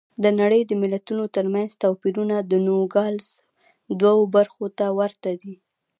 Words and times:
د 0.23 0.25
نړۍ 0.39 0.61
د 0.67 0.71
ملتونو 0.83 1.23
ترمنځ 1.35 1.69
توپیرونه 1.83 2.35
د 2.41 2.53
نوګالس 2.65 3.29
دوو 4.01 4.23
برخو 4.35 4.65
ته 4.77 4.85
ورته 4.99 5.29
دي. 5.41 5.55